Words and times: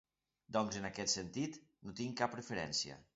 Doncs, 0.55 0.77
en 0.79 0.87
aquest 0.89 1.13
sentit, 1.17 1.59
no 1.89 1.93
tinc 2.01 2.17
cap 2.23 2.33
preferència. 2.39 2.99